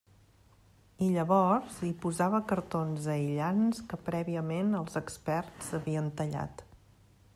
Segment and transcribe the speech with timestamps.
[1.07, 6.65] I llavors, hi posava cartons aïllants que prèviament els experts havien tallat.